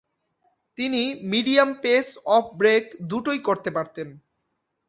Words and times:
তিনি 0.77 1.01
medium 1.23 1.69
pace off break 1.83 2.83
দুটোই 3.09 3.39
করতে 3.39 3.69
পারতেন। 3.71 4.07